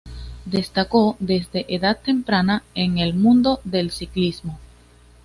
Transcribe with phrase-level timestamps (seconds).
[0.45, 4.57] Destacó desde edad temprana en el mundo del ciclismo.